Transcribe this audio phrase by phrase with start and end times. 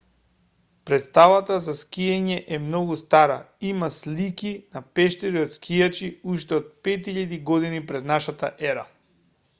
[0.89, 3.37] претставата за скијање е многу стара
[3.73, 8.87] има слики на пештери од скијачи уште од 5000 година п.н.е